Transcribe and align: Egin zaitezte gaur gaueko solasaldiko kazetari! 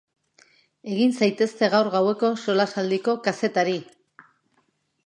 Egin 0.95 1.13
zaitezte 1.19 1.69
gaur 1.75 1.91
gaueko 1.97 2.33
solasaldiko 2.47 3.17
kazetari! 3.29 3.79